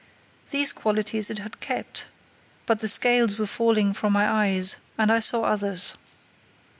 These 0.49 0.73
qualities 0.73 1.29
it 1.29 1.37
had 1.37 1.59
kept, 1.59 2.07
but 2.65 2.79
the 2.79 2.87
scales 2.87 3.37
were 3.37 3.45
falling 3.45 3.93
from 3.93 4.13
my 4.13 4.27
eyes, 4.27 4.77
and 4.97 5.11
I 5.11 5.19
saw 5.19 5.43
others. 5.43 5.93